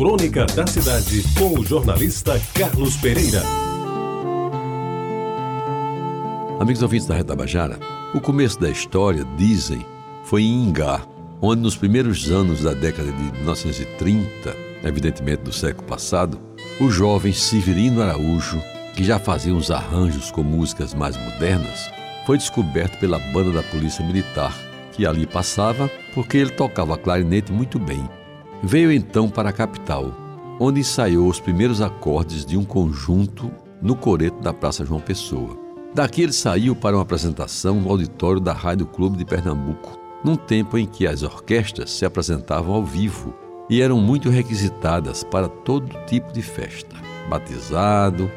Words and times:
Crônica 0.00 0.46
da 0.46 0.66
Cidade, 0.66 1.22
com 1.38 1.60
o 1.60 1.62
jornalista 1.62 2.40
Carlos 2.54 2.96
Pereira. 2.96 3.42
Amigos 6.58 6.82
ouvintes 6.82 7.06
da 7.06 7.14
Retabajara, 7.14 7.78
o 8.14 8.18
começo 8.18 8.58
da 8.58 8.70
história, 8.70 9.26
dizem, 9.36 9.84
foi 10.24 10.40
em 10.40 10.64
Ingá, 10.64 11.02
onde 11.42 11.60
nos 11.60 11.76
primeiros 11.76 12.30
anos 12.30 12.62
da 12.62 12.72
década 12.72 13.12
de 13.12 13.32
1930, 13.40 14.56
evidentemente 14.84 15.42
do 15.42 15.52
século 15.52 15.86
passado, 15.86 16.40
o 16.80 16.88
jovem 16.88 17.34
Severino 17.34 18.00
Araújo, 18.00 18.58
que 18.96 19.04
já 19.04 19.18
fazia 19.18 19.54
uns 19.54 19.70
arranjos 19.70 20.30
com 20.30 20.42
músicas 20.42 20.94
mais 20.94 21.14
modernas, 21.18 21.90
foi 22.24 22.38
descoberto 22.38 22.98
pela 22.98 23.18
banda 23.34 23.50
da 23.50 23.62
Polícia 23.64 24.02
Militar, 24.02 24.56
que 24.92 25.04
ali 25.04 25.26
passava 25.26 25.90
porque 26.14 26.38
ele 26.38 26.52
tocava 26.52 26.96
clarinete 26.96 27.52
muito 27.52 27.78
bem. 27.78 28.08
Veio 28.62 28.92
então 28.92 29.28
para 29.28 29.48
a 29.48 29.52
capital, 29.52 30.12
onde 30.58 30.80
ensaiou 30.80 31.28
os 31.28 31.40
primeiros 31.40 31.80
acordes 31.80 32.44
de 32.44 32.58
um 32.58 32.64
conjunto 32.64 33.50
no 33.80 33.96
coreto 33.96 34.40
da 34.42 34.52
Praça 34.52 34.84
João 34.84 35.00
Pessoa. 35.00 35.58
Daqui 35.94 36.22
ele 36.22 36.32
saiu 36.32 36.76
para 36.76 36.94
uma 36.94 37.02
apresentação 37.02 37.80
no 37.80 37.90
auditório 37.90 38.40
da 38.40 38.52
Rádio 38.52 38.86
Clube 38.86 39.16
de 39.16 39.24
Pernambuco, 39.24 39.98
num 40.22 40.36
tempo 40.36 40.76
em 40.76 40.86
que 40.86 41.06
as 41.06 41.22
orquestras 41.22 41.90
se 41.90 42.04
apresentavam 42.04 42.74
ao 42.74 42.84
vivo 42.84 43.34
e 43.70 43.80
eram 43.80 43.98
muito 43.98 44.28
requisitadas 44.28 45.24
para 45.24 45.48
todo 45.48 45.96
tipo 46.06 46.30
de 46.30 46.42
festa: 46.42 46.94
batizado, 47.30 48.30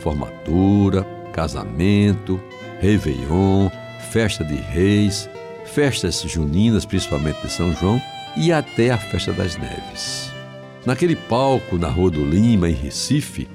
formatura, 0.00 1.04
casamento, 1.34 2.40
réveillon, 2.80 3.68
festa 4.10 4.42
de 4.42 4.54
reis, 4.54 5.28
festas 5.66 6.22
juninas, 6.22 6.86
principalmente 6.86 7.42
de 7.42 7.52
São 7.52 7.72
João, 7.74 8.00
e 8.36 8.52
até 8.52 8.90
a 8.90 8.98
festa 8.98 9.32
das 9.32 9.56
neves. 9.56 10.30
Naquele 10.84 11.16
palco 11.16 11.78
na 11.78 11.88
Rua 11.88 12.10
do 12.10 12.24
Lima, 12.24 12.68
em 12.68 12.74
Recife, 12.74 13.48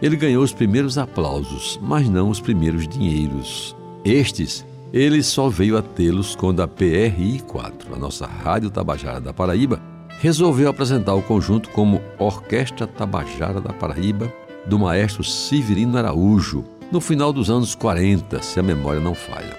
ele 0.00 0.16
ganhou 0.16 0.42
os 0.42 0.52
primeiros 0.52 0.98
aplausos, 0.98 1.78
mas 1.80 2.08
não 2.08 2.28
os 2.28 2.40
primeiros 2.40 2.88
dinheiros. 2.88 3.76
Estes, 4.04 4.66
ele 4.92 5.22
só 5.22 5.48
veio 5.48 5.76
a 5.76 5.82
tê-los 5.82 6.34
quando 6.34 6.60
a 6.60 6.66
PRI-4, 6.66 7.94
a 7.94 7.96
nossa 7.96 8.26
Rádio 8.26 8.68
Tabajara 8.68 9.20
da 9.20 9.32
Paraíba, 9.32 9.80
resolveu 10.18 10.68
apresentar 10.68 11.14
o 11.14 11.22
conjunto 11.22 11.70
como 11.70 12.02
Orquestra 12.18 12.86
Tabajara 12.86 13.60
da 13.60 13.72
Paraíba, 13.72 14.32
do 14.66 14.78
maestro 14.78 15.22
Severino 15.22 15.96
Araújo, 15.96 16.64
no 16.90 17.00
final 17.00 17.32
dos 17.32 17.48
anos 17.48 17.74
40, 17.74 18.42
se 18.42 18.60
a 18.60 18.62
memória 18.62 19.00
não 19.00 19.14
falha. 19.14 19.56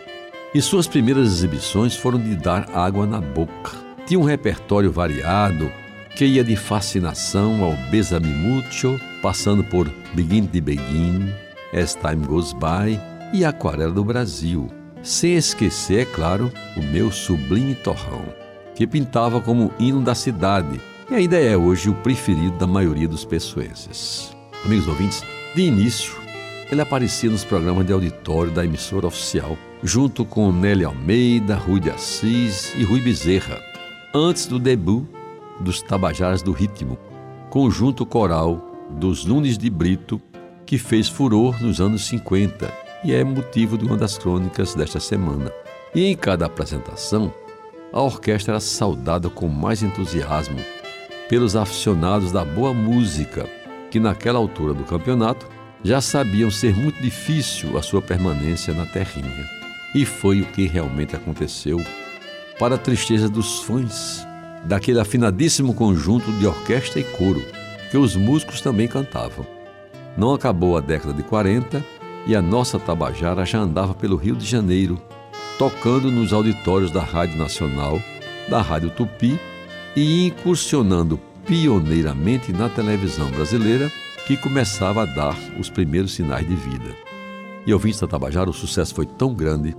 E 0.54 0.62
suas 0.62 0.88
primeiras 0.88 1.28
exibições 1.28 1.96
foram 1.96 2.20
de 2.20 2.36
dar 2.36 2.70
água 2.76 3.06
na 3.08 3.20
boca. 3.20 3.93
Tinha 4.06 4.20
um 4.20 4.24
repertório 4.24 4.92
variado 4.92 5.72
que 6.16 6.26
ia 6.26 6.44
de 6.44 6.56
fascinação 6.56 7.64
ao 7.64 7.72
Besame 7.90 8.28
Mucho, 8.28 9.00
passando 9.22 9.64
por 9.64 9.90
Begin 10.14 10.46
de 10.46 10.60
Begin, 10.60 11.34
As 11.74 11.96
Time 11.96 12.26
Goes 12.28 12.54
By 12.54 13.00
e 13.34 13.46
Aquarela 13.46 13.94
do 13.94 14.04
Brasil. 14.04 14.70
Sem 15.02 15.36
esquecer, 15.36 16.02
é 16.02 16.06
claro, 16.06 16.52
o 16.78 16.82
meu 16.82 17.12
sublime 17.12 17.76
torrão, 17.76 18.26
que 18.76 18.86
pintava 18.86 19.40
como 19.40 19.74
hino 19.80 20.02
da 20.02 20.14
cidade 20.14 20.80
e 21.10 21.16
ainda 21.16 21.40
é 21.40 21.56
hoje 21.56 21.90
o 21.90 21.96
preferido 21.96 22.58
da 22.58 22.68
maioria 22.68 23.08
dos 23.08 23.26
pessoenses. 23.26 24.32
Amigos 24.66 24.88
ouvintes, 24.88 25.24
de 25.56 25.62
início, 25.64 26.14
ele 26.72 26.82
aparecia 26.82 27.30
nos 27.30 27.44
programas 27.44 27.86
de 27.86 27.94
auditório 27.94 28.52
da 28.52 28.66
emissora 28.66 29.08
oficial, 29.08 29.58
junto 29.82 30.26
com 30.26 30.52
Nelly 30.52 30.86
Almeida, 30.86 31.56
Rui 31.56 31.80
de 31.80 31.90
Assis 31.90 32.74
e 32.76 32.84
Rui 32.84 33.02
Bezerra, 33.02 33.62
antes 34.14 34.46
do 34.46 34.60
debut 34.60 35.06
dos 35.60 35.82
Tabajaras 35.82 36.44
do 36.44 36.52
Ritmo, 36.52 37.00
conjunto 37.50 38.06
coral 38.06 38.88
dos 38.92 39.26
Nunes 39.26 39.58
de 39.58 39.70
Brito, 39.72 40.22
que 40.68 40.78
fez 40.78 41.10
furor 41.10 41.60
nos 41.62 41.82
anos 41.82 42.06
50 42.06 42.72
e 43.04 43.12
é 43.12 43.24
motivo 43.24 43.76
de 43.76 43.86
uma 43.86 43.98
das 43.98 44.18
crônicas 44.18 44.76
desta 44.76 45.00
semana. 45.00 45.52
E 45.96 46.06
em 46.06 46.16
cada 46.16 46.46
apresentação, 46.46 47.34
a 47.92 48.02
orquestra 48.02 48.54
era 48.54 48.60
saudada 48.60 49.30
com 49.30 49.48
mais 49.48 49.82
entusiasmo 49.82 50.60
pelos 51.28 51.56
aficionados 51.56 52.32
da 52.32 52.46
boa 52.46 52.74
música, 52.74 53.50
que 53.90 54.00
naquela 54.00 54.38
altura 54.38 54.76
do 54.76 54.84
campeonato 54.84 55.48
já 55.84 56.00
sabiam 56.00 56.52
ser 56.52 56.76
muito 56.76 57.02
difícil 57.02 57.78
a 57.78 57.82
sua 57.82 58.02
permanência 58.02 58.74
na 58.74 58.86
terrinha. 58.86 59.46
E 59.96 60.06
foi 60.06 60.42
o 60.42 60.46
que 60.46 60.68
realmente 60.68 61.16
aconteceu, 61.16 61.80
para 62.60 62.76
a 62.76 62.78
tristeza 62.78 63.30
dos 63.30 63.60
fãs 63.64 64.26
daquele 64.66 65.00
afinadíssimo 65.00 65.74
conjunto 65.74 66.32
de 66.34 66.48
orquestra 66.48 67.00
e 67.00 67.04
coro, 67.04 67.44
que 67.92 67.98
os 67.98 68.16
músicos 68.16 68.62
também 68.62 68.88
cantavam. 68.88 69.46
Não 70.18 70.34
acabou 70.34 70.78
a 70.78 70.82
década 70.82 71.14
de 71.14 71.24
40 71.24 71.84
e 72.26 72.36
a 72.36 72.42
nossa 72.42 72.80
Tabajara 72.80 73.46
já 73.46 73.60
andava 73.60 73.94
pelo 73.94 74.16
Rio 74.16 74.36
de 74.36 74.46
Janeiro, 74.46 75.02
tocando 75.58 76.12
nos 76.12 76.32
auditórios 76.32 76.92
da 76.92 77.02
Rádio 77.02 77.38
Nacional, 77.38 78.02
da 78.50 78.62
Rádio 78.62 78.90
Tupi 78.92 79.40
e 79.96 80.28
incursionando 80.28 81.20
pioneiramente 81.46 82.54
na 82.54 82.70
televisão 82.70 83.30
brasileira 83.32 83.92
que 84.26 84.38
começava 84.38 85.04
a 85.04 85.06
dar 85.06 85.38
os 85.60 85.70
primeiros 85.70 86.14
sinais 86.14 86.48
de 86.48 86.56
vida. 86.56 86.96
E 87.66 87.74
ouvindo 87.74 88.00
da 88.00 88.08
Tabajara, 88.08 88.50
o 88.50 88.54
sucesso 88.54 88.96
foi 88.96 89.06
tão 89.06 89.34
grande 89.34 89.76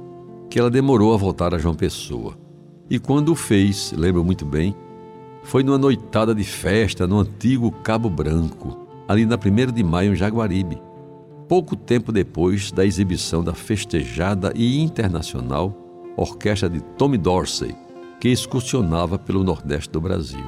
que 0.51 0.59
ela 0.59 0.71
demorou 0.71 1.15
a 1.15 1.17
voltar 1.17 1.55
a 1.55 1.59
João 1.59 1.75
Pessoa. 1.75 2.44
E 2.89 2.99
quando 2.99 3.31
o 3.31 3.35
fez, 3.35 3.93
lembro 3.97 4.25
muito 4.25 4.45
bem, 4.45 4.75
foi 5.43 5.63
numa 5.63 5.79
noitada 5.79 6.35
de 6.35 6.45
festa 6.45 7.07
no 7.07 7.21
antigo 7.21 7.71
Cabo 7.71 8.09
Branco, 8.09 8.87
ali 9.09 9.27
na 9.27 9.37
1 9.37 9.73
de 9.73 9.83
maio 9.83 10.13
em 10.13 10.17
Jaguaribe, 10.17 10.81
pouco 11.49 11.77
tempo 11.77 12.13
depois 12.13 12.71
da 12.73 12.85
exibição 12.85 13.43
da 13.43 13.55
festejada 13.55 14.53
e 14.55 14.81
internacional 14.81 15.75
orquestra 16.17 16.69
de 16.69 16.81
Tommy 16.81 17.19
Dorsey, 17.19 17.75
que 18.21 18.29
excursionava 18.29 19.19
pelo 19.19 19.43
Nordeste 19.43 19.91
do 19.91 20.01
Brasil. 20.01 20.45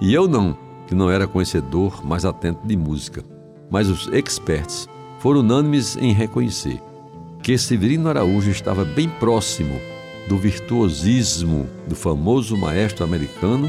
E 0.00 0.14
eu 0.14 0.26
não, 0.26 0.56
que 0.86 0.94
não 0.94 1.10
era 1.10 1.26
conhecedor 1.26 2.04
mais 2.04 2.24
atento 2.24 2.66
de 2.66 2.76
música 2.76 3.22
mas 3.70 3.88
os 3.88 4.08
experts 4.08 4.88
foram 5.20 5.40
unânimes 5.40 5.96
em 5.96 6.12
reconhecer 6.12 6.82
que 7.42 7.56
Severino 7.56 8.08
Araújo 8.08 8.50
estava 8.50 8.84
bem 8.84 9.08
próximo 9.08 9.80
do 10.30 10.38
virtuosismo 10.38 11.68
do 11.88 11.96
famoso 11.96 12.56
maestro 12.56 13.02
americano 13.02 13.68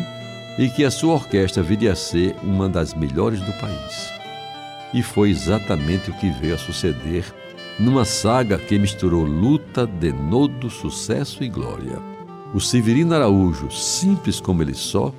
e 0.59 0.69
que 0.69 0.85
a 0.85 0.91
sua 0.91 1.16
orquestra 1.16 1.63
viria 1.63 1.94
a 1.94 1.95
ser 1.95 2.35
uma 2.44 2.69
das 2.69 2.94
melhores 2.94 3.41
do 3.41 3.51
país. 3.53 4.13
E 4.94 5.01
foi 5.01 5.31
exatamente 5.31 6.11
o 6.11 6.13
que 6.13 6.29
veio 6.29 6.53
a 6.53 6.59
suceder 6.59 7.25
numa 7.79 8.05
saga 8.05 8.59
que 8.59 8.77
misturou 8.77 9.23
luta, 9.23 9.88
denodo, 9.88 10.69
sucesso 10.69 11.44
e 11.44 11.50
glória. 11.50 11.97
O 12.53 12.59
Severino 12.59 13.16
Araújo, 13.16 13.71
simples 13.71 14.39
como 14.39 14.61
ele 14.61 14.75
só, 14.75 15.11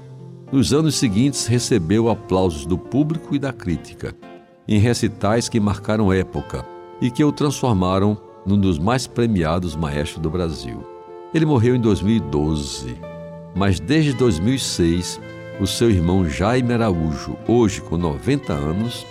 nos 0.52 0.72
anos 0.72 0.94
seguintes 0.94 1.48
recebeu 1.48 2.08
aplausos 2.08 2.64
do 2.64 2.78
público 2.78 3.34
e 3.34 3.38
da 3.41 3.52
crítica 3.52 4.14
em 4.69 4.78
recitais 4.78 5.48
que 5.48 5.58
marcaram 5.58 6.12
época 6.12 6.64
e 7.00 7.10
que 7.10 7.25
o 7.25 7.32
transformaram 7.32 8.16
num 8.47 8.60
dos 8.60 8.78
mais 8.78 9.08
premiados 9.08 9.75
maestros 9.75 10.22
do 10.22 10.31
Brasil. 10.31 10.91
Ele 11.34 11.47
morreu 11.47 11.75
em 11.75 11.81
2012, 11.81 12.94
mas 13.54 13.81
desde 13.81 14.12
2006, 14.12 15.19
o 15.59 15.66
seu 15.66 15.91
irmão 15.91 16.28
Jaime 16.28 16.75
Araújo, 16.75 17.38
hoje 17.48 17.81
com 17.81 17.97
90 17.97 18.53
anos, 18.53 19.06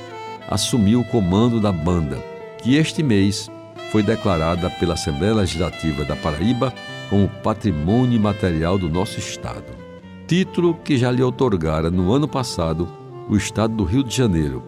assumiu 0.47 0.99
o 0.99 1.05
comando 1.05 1.59
da 1.59 1.71
banda, 1.71 2.23
que 2.61 2.75
este 2.75 3.01
mês 3.01 3.49
foi 3.91 4.03
declarada 4.03 4.69
pela 4.69 4.93
Assembleia 4.93 5.33
Legislativa 5.33 6.05
da 6.05 6.15
Paraíba 6.15 6.71
como 7.09 7.27
Patrimônio 7.27 8.19
Material 8.19 8.77
do 8.77 8.87
nosso 8.87 9.17
Estado. 9.17 9.73
Título 10.27 10.75
que 10.75 10.97
já 10.97 11.09
lhe 11.09 11.23
outorgara 11.23 11.89
no 11.89 12.13
ano 12.13 12.27
passado 12.27 12.87
o 13.27 13.35
Estado 13.35 13.75
do 13.75 13.83
Rio 13.83 14.03
de 14.03 14.15
Janeiro, 14.15 14.61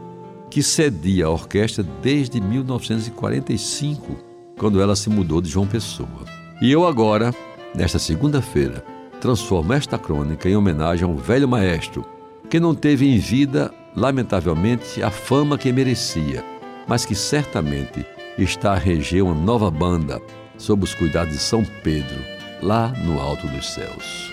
que 0.50 0.64
cedia 0.64 1.28
a 1.28 1.30
orquestra 1.30 1.86
desde 2.02 2.42
1945, 2.42 4.18
quando 4.58 4.82
ela 4.82 4.96
se 4.96 5.08
mudou 5.08 5.40
de 5.40 5.50
João 5.50 5.68
Pessoa. 5.68 6.33
E 6.62 6.72
eu 6.72 6.86
agora, 6.88 7.34
nesta 7.76 8.00
segunda-feira, 8.00 8.84
transformo 9.20 9.74
esta 9.74 9.98
crônica 9.98 10.48
em 10.50 10.56
homenagem 10.56 11.08
ao 11.08 11.16
velho 11.16 11.48
maestro, 11.48 12.06
que 12.50 12.60
não 12.60 12.76
teve 12.76 13.08
em 13.08 13.18
vida, 13.18 13.74
lamentavelmente, 13.96 15.02
a 15.02 15.10
fama 15.10 15.58
que 15.58 15.72
merecia, 15.72 16.44
mas 16.88 17.06
que 17.06 17.16
certamente 17.16 18.06
está 18.38 18.74
a 18.74 18.78
reger 18.78 19.24
uma 19.24 19.34
nova 19.34 19.70
banda 19.72 20.22
sob 20.58 20.84
os 20.84 20.94
cuidados 20.94 21.34
de 21.34 21.40
São 21.40 21.64
Pedro, 21.84 22.20
lá 22.62 22.90
no 23.04 23.20
alto 23.20 23.48
dos 23.48 23.74
céus. 23.74 24.32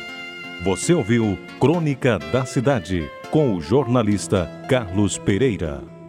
Você 0.62 0.93
ouviu 0.93 1.38
Crônica 1.58 2.19
da 2.32 2.44
Cidade 2.44 3.08
com 3.31 3.55
o 3.55 3.61
jornalista 3.61 4.46
Carlos 4.69 5.17
Pereira. 5.17 6.00